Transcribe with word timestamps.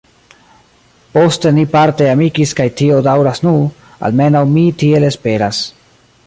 Poste 1.17 1.51
ni 1.57 1.65
parte 1.75 2.07
amikis 2.13 2.53
kaj 2.61 2.67
tio 2.81 2.97
daŭras 3.09 3.43
nu, 3.49 3.53
almenaŭ 4.09 4.43
mi 4.57 4.65
tiel 4.85 5.07
esperas. 5.13 5.63